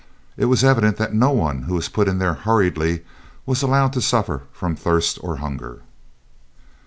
It 0.35 0.45
was 0.45 0.63
evident 0.63 0.97
that 0.97 1.13
no 1.13 1.29
one 1.29 1.61
who 1.69 1.75
was 1.75 1.87
put 1.87 2.07
in 2.07 2.17
there 2.17 2.33
hurriedly 2.33 3.05
was 3.45 3.59
to 3.59 3.67
be 3.67 3.69
allowed 3.69 3.93
to 3.93 4.01
suffer 4.01 4.41
from 4.51 4.75
thirst 4.75 5.19
or 5.21 5.35
hunger. 5.35 5.83